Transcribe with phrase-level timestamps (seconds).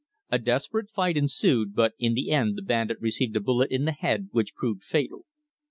[0.31, 3.91] A desperate fight ensued, but in the end the bandit received a bullet in the
[3.91, 5.25] head which proved fatal.